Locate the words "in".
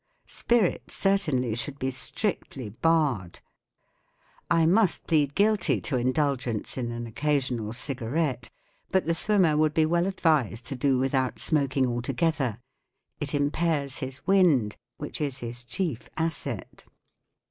6.75-6.89